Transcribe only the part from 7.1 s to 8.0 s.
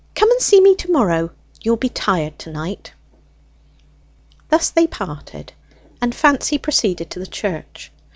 to the church.